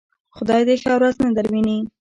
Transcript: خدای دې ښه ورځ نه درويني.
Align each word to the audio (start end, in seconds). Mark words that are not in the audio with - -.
خدای 0.35 0.61
دې 0.67 0.75
ښه 0.81 0.91
ورځ 0.97 1.15
نه 1.25 1.29
درويني. 1.37 1.77